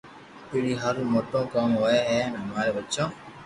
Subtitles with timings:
[0.49, 3.05] پيڙي ھارون موٽو ڪوم ھوئي ھين امري ٻچو